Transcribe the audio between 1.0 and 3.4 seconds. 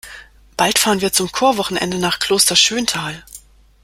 wir zum Chorwochenende nach Kloster Schöntal.